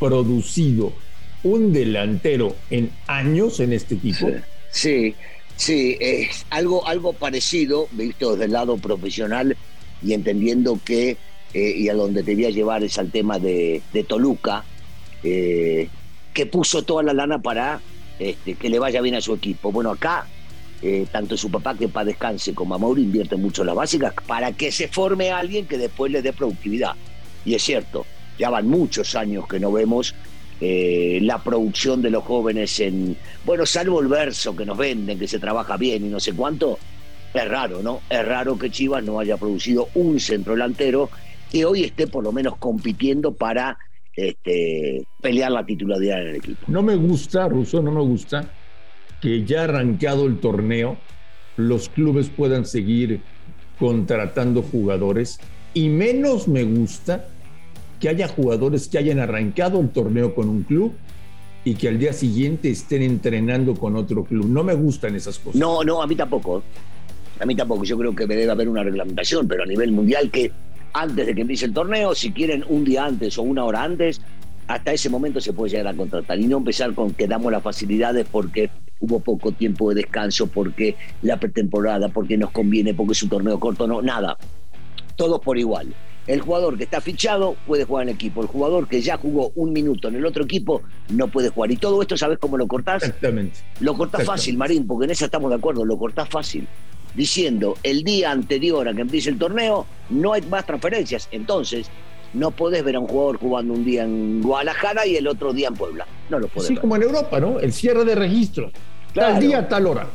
producido 0.00 0.92
un 1.42 1.72
delantero 1.72 2.56
en 2.70 2.90
años 3.06 3.60
en 3.60 3.72
este 3.72 3.94
equipo. 3.94 4.28
Sí, 4.70 5.14
sí, 5.56 5.96
es 6.00 6.44
algo, 6.50 6.86
algo 6.86 7.12
parecido, 7.12 7.88
visto 7.92 8.32
desde 8.32 8.46
el 8.46 8.52
lado 8.52 8.76
profesional 8.76 9.56
y 10.02 10.12
entendiendo 10.12 10.78
que 10.84 11.16
eh, 11.54 11.74
y 11.76 11.88
a 11.88 11.94
donde 11.94 12.22
te 12.22 12.34
voy 12.34 12.44
a 12.44 12.50
llevar 12.50 12.84
es 12.84 12.98
al 12.98 13.10
tema 13.10 13.38
de, 13.38 13.80
de 13.92 14.04
Toluca, 14.04 14.64
eh, 15.22 15.88
que 16.34 16.46
puso 16.46 16.82
toda 16.82 17.02
la 17.02 17.14
lana 17.14 17.38
para 17.40 17.80
este, 18.18 18.54
que 18.54 18.68
le 18.68 18.78
vaya 18.78 19.00
bien 19.00 19.14
a 19.14 19.20
su 19.20 19.34
equipo. 19.34 19.72
Bueno, 19.72 19.90
acá, 19.90 20.26
eh, 20.82 21.06
tanto 21.10 21.36
su 21.36 21.50
papá 21.50 21.74
que 21.74 21.88
para 21.88 22.04
descanse 22.04 22.54
como 22.54 22.74
a 22.74 22.78
Mauro 22.78 23.00
invierte 23.00 23.36
mucho 23.36 23.62
en 23.62 23.66
las 23.68 23.76
básicas 23.76 24.14
para 24.26 24.52
que 24.52 24.70
se 24.70 24.88
forme 24.88 25.30
alguien 25.30 25.66
que 25.66 25.78
después 25.78 26.12
le 26.12 26.20
dé 26.20 26.32
productividad. 26.32 26.92
Y 27.44 27.54
es 27.54 27.62
cierto, 27.62 28.04
ya 28.38 28.50
van 28.50 28.68
muchos 28.68 29.14
años 29.14 29.48
que 29.48 29.58
no 29.58 29.72
vemos 29.72 30.14
eh, 30.60 31.18
la 31.22 31.42
producción 31.42 32.02
de 32.02 32.10
los 32.10 32.24
jóvenes 32.24 32.80
en, 32.80 33.16
bueno, 33.44 33.64
salvo 33.64 34.00
el 34.00 34.08
verso 34.08 34.56
que 34.56 34.66
nos 34.66 34.76
venden, 34.76 35.18
que 35.18 35.28
se 35.28 35.38
trabaja 35.38 35.76
bien 35.76 36.06
y 36.06 36.08
no 36.08 36.20
sé 36.20 36.32
cuánto, 36.32 36.78
es 37.32 37.48
raro, 37.48 37.82
¿no? 37.82 38.00
Es 38.08 38.26
raro 38.26 38.58
que 38.58 38.70
Chivas 38.70 39.04
no 39.04 39.20
haya 39.20 39.36
producido 39.36 39.88
un 39.94 40.18
centro 40.18 40.54
delantero 40.54 41.10
que 41.50 41.64
hoy 41.64 41.84
esté 41.84 42.06
por 42.06 42.24
lo 42.24 42.32
menos 42.32 42.56
compitiendo 42.56 43.32
para 43.32 43.78
este, 44.14 45.06
pelear 45.22 45.52
la 45.52 45.64
titularidad 45.64 46.22
en 46.22 46.28
el 46.28 46.36
equipo. 46.36 46.66
No 46.66 46.82
me 46.82 46.96
gusta, 46.96 47.48
Russo, 47.48 47.80
no 47.80 47.92
me 47.92 48.00
gusta 48.00 48.50
que 49.20 49.44
ya 49.44 49.64
arrancado 49.64 50.26
el 50.26 50.38
torneo, 50.38 50.96
los 51.56 51.88
clubes 51.88 52.28
puedan 52.28 52.64
seguir 52.64 53.20
contratando 53.78 54.62
jugadores 54.62 55.38
y 55.74 55.88
menos 55.88 56.48
me 56.48 56.64
gusta 56.64 57.28
que 58.00 58.08
haya 58.08 58.28
jugadores 58.28 58.88
que 58.88 58.98
hayan 58.98 59.18
arrancado 59.18 59.80
el 59.80 59.90
torneo 59.90 60.34
con 60.34 60.48
un 60.48 60.62
club 60.62 60.92
y 61.64 61.74
que 61.74 61.88
al 61.88 61.98
día 61.98 62.12
siguiente 62.12 62.70
estén 62.70 63.02
entrenando 63.02 63.74
con 63.74 63.96
otro 63.96 64.24
club. 64.24 64.46
No 64.46 64.62
me 64.62 64.74
gustan 64.74 65.14
esas 65.16 65.38
cosas. 65.38 65.60
No, 65.60 65.82
no, 65.82 66.02
a 66.02 66.06
mí 66.06 66.14
tampoco. 66.14 66.62
A 67.40 67.46
mí 67.46 67.54
tampoco. 67.54 67.84
Yo 67.84 67.98
creo 67.98 68.14
que 68.14 68.26
debe 68.26 68.50
haber 68.50 68.68
una 68.68 68.82
reglamentación, 68.82 69.46
pero 69.46 69.64
a 69.64 69.66
nivel 69.66 69.92
mundial 69.92 70.30
que 70.30 70.50
antes 70.92 71.26
de 71.26 71.34
que 71.34 71.42
empiece 71.42 71.66
el 71.66 71.74
torneo, 71.74 72.14
si 72.14 72.32
quieren 72.32 72.64
un 72.68 72.84
día 72.84 73.04
antes 73.04 73.36
o 73.38 73.42
una 73.42 73.64
hora 73.64 73.82
antes, 73.82 74.20
hasta 74.66 74.92
ese 74.92 75.10
momento 75.10 75.40
se 75.40 75.52
puede 75.52 75.72
llegar 75.72 75.88
a 75.88 75.96
contratar 75.96 76.38
y 76.38 76.46
no 76.46 76.58
empezar 76.58 76.94
con 76.94 77.12
que 77.12 77.26
damos 77.26 77.50
las 77.52 77.62
facilidades 77.62 78.26
porque 78.30 78.70
hubo 79.00 79.20
poco 79.20 79.52
tiempo 79.52 79.90
de 79.90 79.96
descanso, 79.96 80.46
porque 80.46 80.96
la 81.22 81.38
pretemporada, 81.38 82.08
porque 82.08 82.36
nos 82.36 82.50
conviene, 82.50 82.94
porque 82.94 83.12
es 83.12 83.22
un 83.22 83.28
torneo 83.28 83.60
corto, 83.60 83.86
no, 83.86 84.02
nada. 84.02 84.36
Todos 85.16 85.40
por 85.40 85.58
igual. 85.58 85.94
El 86.28 86.40
jugador 86.42 86.76
que 86.78 86.84
está 86.84 87.00
fichado 87.00 87.56
puede 87.66 87.84
jugar 87.84 88.04
en 88.08 88.14
equipo. 88.14 88.42
El 88.42 88.46
jugador 88.48 88.86
que 88.86 89.00
ya 89.00 89.16
jugó 89.16 89.50
un 89.56 89.72
minuto 89.72 90.08
en 90.08 90.14
el 90.16 90.26
otro 90.26 90.44
equipo 90.44 90.82
no 91.08 91.26
puede 91.28 91.48
jugar. 91.48 91.72
Y 91.72 91.76
todo 91.76 92.00
esto, 92.02 92.16
¿sabes 92.16 92.38
cómo 92.38 92.56
lo 92.58 92.68
cortás? 92.68 93.02
Exactamente. 93.02 93.58
Lo 93.80 93.94
cortás 93.94 94.24
fácil, 94.24 94.56
Marín, 94.58 94.86
porque 94.86 95.06
en 95.06 95.10
eso 95.12 95.24
estamos 95.24 95.50
de 95.50 95.56
acuerdo. 95.56 95.84
Lo 95.84 95.98
cortás 95.98 96.28
fácil. 96.28 96.68
Diciendo 97.14 97.76
el 97.82 98.04
día 98.04 98.30
anterior 98.30 98.86
a 98.86 98.94
que 98.94 99.00
empiece 99.00 99.30
el 99.30 99.38
torneo, 99.38 99.86
no 100.10 100.34
hay 100.34 100.42
más 100.42 100.66
transferencias. 100.66 101.28
Entonces, 101.32 101.90
no 102.34 102.50
podés 102.50 102.84
ver 102.84 102.96
a 102.96 103.00
un 103.00 103.06
jugador 103.08 103.38
jugando 103.38 103.72
un 103.72 103.84
día 103.84 104.04
en 104.04 104.42
Guadalajara 104.42 105.06
y 105.06 105.16
el 105.16 105.26
otro 105.26 105.54
día 105.54 105.68
en 105.68 105.74
Puebla. 105.74 106.06
No 106.28 106.38
lo 106.38 106.48
podés 106.48 106.68
Sí, 106.68 106.74
ver. 106.74 106.82
como 106.82 106.94
en 106.96 107.02
Europa, 107.04 107.40
¿no? 107.40 107.58
El 107.58 107.72
cierre 107.72 108.04
de 108.04 108.14
registro. 108.14 108.70
Claro. 109.14 109.32
Tal 109.32 109.42
día, 109.42 109.66
tal 109.66 109.86
hora. 109.86 110.06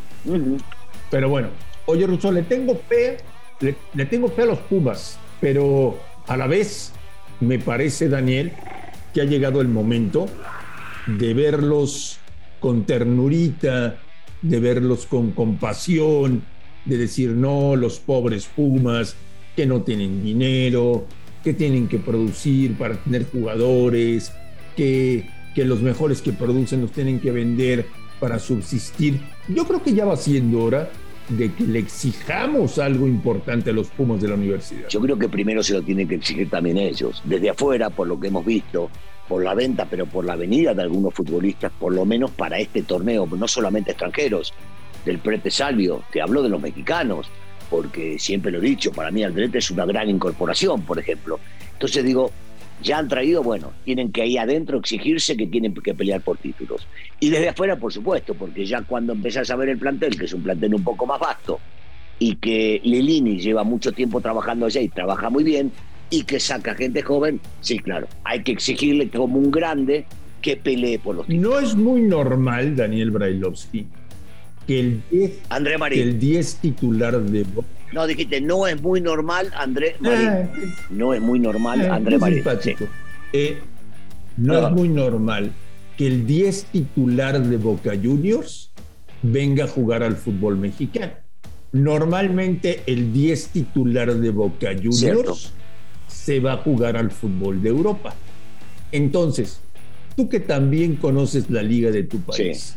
Pero 1.09 1.29
bueno, 1.29 1.47
oye, 1.87 2.05
Russo, 2.05 2.31
le 2.31 2.43
tengo 2.43 2.75
fe, 2.87 3.17
le, 3.59 3.75
le 3.95 4.05
tengo 4.05 4.29
fe 4.29 4.43
a 4.43 4.45
los 4.45 4.59
Pumas, 4.59 5.17
pero 5.43 5.99
a 6.25 6.37
la 6.37 6.47
vez 6.47 6.93
me 7.41 7.59
parece, 7.59 8.07
Daniel, 8.07 8.53
que 9.13 9.19
ha 9.19 9.25
llegado 9.25 9.59
el 9.59 9.67
momento 9.67 10.27
de 11.05 11.33
verlos 11.33 12.17
con 12.61 12.85
ternurita, 12.85 13.99
de 14.41 14.59
verlos 14.61 15.05
con 15.05 15.31
compasión, 15.31 16.43
de 16.85 16.97
decir, 16.97 17.31
no, 17.31 17.75
los 17.75 17.99
pobres 17.99 18.47
Pumas, 18.55 19.17
que 19.53 19.65
no 19.65 19.81
tienen 19.81 20.23
dinero, 20.23 21.07
que 21.43 21.53
tienen 21.53 21.89
que 21.89 21.99
producir 21.99 22.77
para 22.77 22.95
tener 23.03 23.29
jugadores, 23.29 24.31
que, 24.77 25.27
que 25.53 25.65
los 25.65 25.81
mejores 25.81 26.21
que 26.21 26.31
producen 26.31 26.79
los 26.79 26.93
tienen 26.93 27.19
que 27.19 27.31
vender 27.31 27.85
para 28.21 28.39
subsistir. 28.39 29.19
Yo 29.49 29.67
creo 29.67 29.83
que 29.83 29.93
ya 29.93 30.05
va 30.05 30.15
siendo 30.15 30.63
hora 30.63 30.89
de 31.29 31.53
que 31.53 31.63
le 31.63 31.79
exijamos 31.79 32.79
algo 32.79 33.07
importante 33.07 33.69
a 33.69 33.73
los 33.73 33.87
Pumas 33.89 34.21
de 34.21 34.27
la 34.27 34.35
universidad. 34.35 34.89
Yo 34.89 34.99
creo 35.01 35.17
que 35.17 35.29
primero 35.29 35.63
se 35.63 35.73
lo 35.73 35.81
tienen 35.81 36.07
que 36.07 36.15
exigir 36.15 36.49
también 36.49 36.77
ellos. 36.77 37.21
Desde 37.23 37.49
afuera, 37.49 37.89
por 37.89 38.07
lo 38.07 38.19
que 38.19 38.27
hemos 38.27 38.45
visto, 38.45 38.89
por 39.27 39.43
la 39.43 39.53
venta, 39.53 39.87
pero 39.89 40.05
por 40.05 40.25
la 40.25 40.35
venida 40.35 40.73
de 40.73 40.81
algunos 40.81 41.13
futbolistas, 41.13 41.71
por 41.79 41.93
lo 41.93 42.05
menos 42.05 42.31
para 42.31 42.59
este 42.59 42.83
torneo, 42.83 43.25
no 43.25 43.47
solamente 43.47 43.91
extranjeros, 43.91 44.53
del 45.05 45.19
Prete 45.19 45.51
Salvio, 45.51 46.03
te 46.11 46.21
hablo 46.21 46.41
de 46.43 46.49
los 46.49 46.61
mexicanos, 46.61 47.29
porque 47.69 48.19
siempre 48.19 48.51
lo 48.51 48.59
he 48.59 48.61
dicho, 48.61 48.91
para 48.91 49.11
mí 49.11 49.23
Aldrete 49.23 49.57
es 49.57 49.71
una 49.71 49.85
gran 49.85 50.09
incorporación, 50.09 50.81
por 50.83 50.99
ejemplo. 50.99 51.39
Entonces 51.73 52.03
digo, 52.03 52.31
ya 52.81 52.97
han 52.97 53.07
traído, 53.07 53.43
bueno, 53.43 53.71
tienen 53.85 54.11
que 54.11 54.21
ahí 54.23 54.37
adentro 54.37 54.77
exigirse 54.79 55.37
que 55.37 55.47
tienen 55.47 55.73
que 55.73 55.93
pelear 55.93 56.21
por 56.21 56.37
títulos. 56.37 56.87
Y 57.19 57.29
desde 57.29 57.49
afuera, 57.49 57.77
por 57.77 57.93
supuesto, 57.93 58.33
porque 58.33 58.65
ya 58.65 58.81
cuando 58.81 59.13
empezás 59.13 59.49
a 59.51 59.55
ver 59.55 59.69
el 59.69 59.77
plantel, 59.77 60.17
que 60.17 60.25
es 60.25 60.33
un 60.33 60.43
plantel 60.43 60.73
un 60.75 60.83
poco 60.83 61.05
más 61.05 61.19
vasto, 61.19 61.59
y 62.19 62.35
que 62.35 62.81
Lilini 62.83 63.39
lleva 63.39 63.63
mucho 63.63 63.91
tiempo 63.91 64.21
trabajando 64.21 64.65
allá 64.65 64.81
y 64.81 64.87
trabaja 64.89 65.29
muy 65.29 65.43
bien, 65.43 65.71
y 66.09 66.23
que 66.23 66.39
saca 66.39 66.75
gente 66.75 67.01
joven, 67.01 67.39
sí, 67.61 67.79
claro, 67.79 68.07
hay 68.23 68.43
que 68.43 68.51
exigirle 68.51 69.09
como 69.09 69.39
un 69.39 69.49
grande 69.51 70.05
que 70.41 70.57
pelee 70.57 70.99
por 70.99 71.15
los 71.15 71.27
títulos. 71.27 71.51
No 71.51 71.59
es 71.59 71.75
muy 71.75 72.01
normal, 72.01 72.75
Daniel 72.75 73.11
Brailovsky, 73.11 73.87
que 74.67 74.79
el 74.79 75.01
10, 75.09 75.39
André 75.49 75.75
que 75.89 76.01
el 76.01 76.19
10 76.19 76.55
titular 76.57 77.19
de 77.21 77.43
Boca- 77.43 77.67
no 77.93 78.07
dijiste, 78.07 78.41
no 78.41 78.67
es 78.67 78.81
muy 78.81 79.01
normal, 79.01 79.51
André 79.55 79.95
Marín. 79.99 80.27
Eh, 80.27 80.49
No 80.89 81.13
es 81.13 81.21
muy 81.21 81.39
normal, 81.39 81.81
eh, 81.81 81.89
André 81.89 82.17
muy 82.17 82.41
Marín. 82.41 82.75
Eh, 83.33 83.59
no 84.37 84.67
es 84.67 84.71
muy 84.73 84.89
normal 84.89 85.51
que 85.97 86.07
el 86.07 86.25
10 86.25 86.65
titular 86.65 87.41
de 87.41 87.57
Boca 87.57 87.91
Juniors 88.01 88.71
venga 89.21 89.65
a 89.65 89.67
jugar 89.67 90.03
al 90.03 90.15
fútbol 90.15 90.57
mexicano. 90.57 91.13
Normalmente 91.71 92.83
el 92.87 93.13
10 93.13 93.47
titular 93.49 94.13
de 94.13 94.29
Boca 94.29 94.69
Juniors 94.73 94.97
Cierto. 94.99 95.37
se 96.07 96.39
va 96.39 96.53
a 96.53 96.57
jugar 96.57 96.97
al 96.97 97.11
fútbol 97.11 97.61
de 97.61 97.69
Europa. 97.69 98.13
Entonces, 98.91 99.59
tú 100.15 100.29
que 100.29 100.39
también 100.39 100.95
conoces 100.95 101.49
la 101.49 101.63
liga 101.63 101.89
de 101.89 102.03
tu 102.03 102.19
país, 102.19 102.75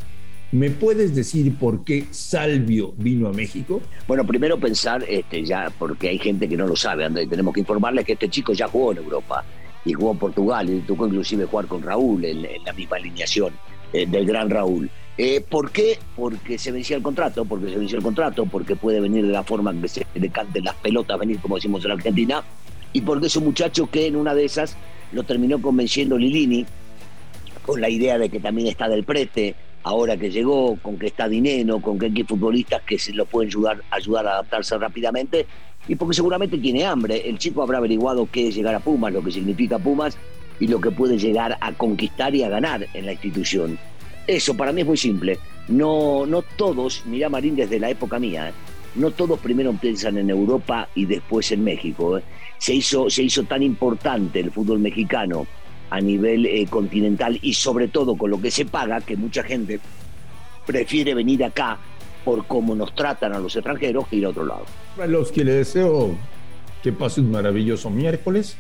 ¿me 0.53 0.71
puedes 0.71 1.15
decir 1.15 1.55
por 1.57 1.85
qué 1.85 2.07
Salvio 2.11 2.93
vino 2.97 3.29
a 3.29 3.33
México? 3.33 3.81
Bueno, 4.07 4.27
primero 4.27 4.59
pensar, 4.59 5.05
este, 5.09 5.45
ya, 5.45 5.73
porque 5.79 6.09
hay 6.09 6.19
gente 6.19 6.49
que 6.49 6.57
no 6.57 6.67
lo 6.67 6.77
sabe, 6.77 7.09
tenemos 7.27 7.55
que 7.55 7.61
informarles 7.61 8.05
que 8.05 8.13
este 8.13 8.29
chico 8.29 8.53
ya 8.53 8.69
jugó 8.69 8.93
en 8.93 8.99
Europa 8.99 9.45
y 9.85 9.93
jugó 9.93 10.13
en 10.13 10.19
Portugal 10.19 10.69
y 10.69 10.81
tocó 10.81 11.07
inclusive 11.07 11.47
jugar 11.47 11.67
con 11.67 11.83
Raúl 11.83 12.25
en, 12.25 12.43
la 12.65 12.73
misma 12.73 12.97
alineación 12.97 13.53
eh, 13.93 14.07
del 14.07 14.27
gran 14.27 14.51
Raúl. 14.51 14.91
Eh, 15.19 15.41
¿Por 15.41 15.71
qué? 15.71 15.99
Porque 16.15 16.59
se 16.59 16.73
vencía 16.73 16.97
el 16.97 17.03
contrato, 17.03 17.45
porque 17.45 17.71
se 17.71 17.77
venció 17.77 17.97
el 17.97 18.05
contrato, 18.05 18.45
porque 18.47 18.77
puede 18.77 19.01
venir 19.01 19.27
de 19.27 19.33
la 19.33 19.45
forma 19.45 19.73
que 19.81 19.89
se 19.89 20.07
le 20.15 20.29
canten 20.29 20.65
las 20.65 20.75
pelotas, 20.75 21.19
venir 21.19 21.39
como 21.41 21.55
decimos 21.55 21.85
en 21.85 21.93
Argentina, 21.93 22.43
y 22.93 23.01
porque 23.01 23.29
es 23.29 23.37
un 23.37 23.45
muchacho 23.45 23.89
que 23.91 24.07
en 24.07 24.17
una 24.17 24.35
de 24.35 24.45
esas 24.45 24.77
lo 25.13 25.23
terminó 25.23 25.61
convenciendo 25.63 26.19
Lilini 26.19 26.67
con 27.65 27.81
la 27.81 27.89
idea 27.89 28.19
de 28.19 28.29
que 28.29 28.41
también 28.41 28.69
está 28.69 28.89
del 28.89 29.05
prete, 29.05 29.55
ahora 29.87 30.17
que 30.17 30.33
llegó, 30.33 30.77
con 30.83 30.99
que 30.99 31.07
está 31.07 31.29
Dineno, 31.29 31.81
con 31.81 31.97
que 31.97 32.07
hay 32.07 32.23
futbolistas 32.25 32.83
que 32.83 32.99
se 32.99 33.13
lo 33.13 33.25
pueden 33.25 33.51
ayudar, 33.51 33.83
ayudar 33.93 34.27
a 34.27 34.33
adaptarse 34.33 34.77
rápidamente, 34.77 35.47
y 35.87 35.95
porque 35.95 36.17
seguramente 36.17 36.59
tiene 36.59 36.85
hambre. 36.85 37.23
El 37.29 37.39
chico 37.39 37.63
habrá 37.63 37.79
averiguado 37.79 38.29
qué 38.31 38.49
es 38.49 38.57
llegar 38.57 38.75
a 38.75 38.81
Pumas, 38.81 39.13
lo 39.13 39.23
que 39.23 39.31
significa 39.31 39.79
Pumas 39.79 40.19
y 40.59 40.67
lo 40.67 40.81
que 40.81 40.91
puede 40.91 41.17
llegar 41.17 41.57
a 41.61 41.73
conquistar 41.73 42.35
y 42.35 42.43
a 42.43 42.49
ganar 42.49 42.85
en 42.95 43.07
la 43.07 43.13
institución. 43.13 43.79
Eso 44.27 44.57
para 44.57 44.73
mí 44.73 44.81
es 44.81 44.89
muy 44.89 44.97
simple. 44.97 45.39
No, 45.69 46.27
no 46.27 46.43
todos, 46.43 47.05
mirá 47.07 47.29
Marín 47.29 47.55
desde 47.55 47.79
la 47.79 47.89
época 47.89 48.19
mía, 48.19 48.49
¿eh? 48.49 48.53
no 48.97 49.13
todos 49.13 49.39
primero 49.39 49.73
piensan 49.75 50.19
en 50.19 50.31
Europa 50.31 50.89
y 50.97 51.07
después 51.07 51.53
en 51.53 51.63
México. 51.63 52.19
¿eh? 52.19 52.25
Se, 52.59 52.75
hizo, 52.75 53.09
se 53.09 53.23
hizo 53.23 53.45
tan 53.45 53.63
importante 53.63 54.41
el 54.41 54.51
fútbol 54.51 54.81
mexicano 54.81 55.47
a 55.91 56.01
nivel 56.01 56.47
eh, 56.47 56.67
continental 56.69 57.39
y 57.43 57.55
sobre 57.55 57.89
todo 57.89 58.17
con 58.17 58.31
lo 58.31 58.41
que 58.41 58.51
se 58.51 58.65
paga, 58.65 59.01
que 59.01 59.17
mucha 59.17 59.43
gente 59.43 59.81
prefiere 60.67 61.15
venir 61.15 61.45
acá 61.45 61.79
por 62.25 62.47
cómo 62.47 62.75
nos 62.75 62.95
tratan 62.95 63.35
a 63.35 63.39
los 63.39 63.55
extranjeros 63.55 64.09
que 64.09 64.17
ir 64.17 64.27
a 64.27 64.31
otro 64.31 64.45
lado. 64.45 64.65
A 65.01 65.07
los 65.07 65.31
que 65.31 65.45
le 65.45 65.53
deseo 65.53 66.17
que 66.83 66.93
pase 66.93 67.21
un 67.21 67.31
maravilloso 67.31 67.89
miércoles, 67.91 68.57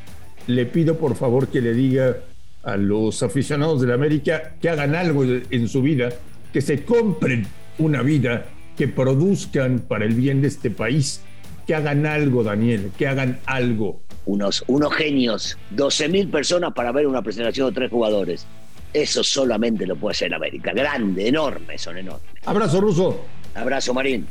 le 0.46 0.66
pido 0.66 0.98
por 0.98 1.16
favor 1.16 1.48
que 1.48 1.60
le 1.60 1.74
diga 1.74 2.18
a 2.62 2.76
los 2.76 3.22
aficionados 3.22 3.80
de 3.80 3.88
la 3.88 3.94
América 3.94 4.54
que 4.60 4.68
hagan 4.68 4.94
algo 4.94 5.24
en 5.24 5.68
su 5.68 5.82
vida, 5.82 6.10
que 6.52 6.60
se 6.60 6.84
compren 6.84 7.46
una 7.78 8.02
vida, 8.02 8.46
que 8.76 8.88
produzcan 8.88 9.80
para 9.80 10.04
el 10.04 10.14
bien 10.14 10.42
de 10.42 10.48
este 10.48 10.70
país, 10.70 11.22
que 11.66 11.74
hagan 11.74 12.06
algo, 12.06 12.44
Daniel, 12.44 12.92
que 12.96 13.06
hagan 13.06 13.40
algo. 13.46 14.00
Unos, 14.24 14.64
unos 14.66 14.94
genios, 14.94 15.58
12.000 15.74 16.30
personas 16.30 16.72
para 16.72 16.92
ver 16.92 17.06
una 17.06 17.22
presentación 17.22 17.68
de 17.68 17.74
tres 17.74 17.90
jugadores. 17.90 18.46
Eso 18.92 19.22
solamente 19.22 19.86
lo 19.86 19.96
puede 19.96 20.12
hacer 20.12 20.32
América. 20.32 20.72
Grande, 20.72 21.28
enorme, 21.28 21.76
son 21.78 21.98
enormes. 21.98 22.32
Abrazo 22.44 22.80
ruso. 22.80 23.24
Abrazo, 23.54 23.92
Marín. 23.92 24.26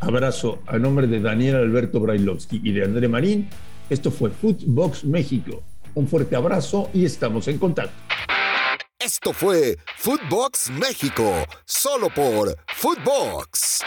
Abrazo 0.00 0.62
a 0.66 0.78
nombre 0.78 1.06
de 1.06 1.20
Daniel 1.20 1.56
Alberto 1.56 2.00
Brailovsky 2.00 2.60
y 2.64 2.72
de 2.72 2.84
André 2.84 3.06
Marín. 3.06 3.48
Esto 3.88 4.10
fue 4.10 4.30
Footbox 4.30 5.04
México. 5.04 5.62
Un 5.94 6.08
fuerte 6.08 6.36
abrazo 6.36 6.90
y 6.94 7.04
estamos 7.04 7.48
en 7.48 7.58
contacto. 7.58 7.92
Esto 8.98 9.32
fue 9.32 9.78
Footbox 9.96 10.70
México, 10.70 11.32
solo 11.64 12.08
por 12.10 12.54
Footbox. 12.76 13.80